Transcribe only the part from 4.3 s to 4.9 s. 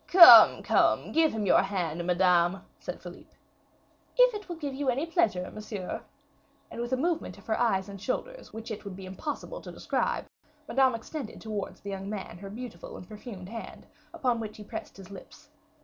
it will give you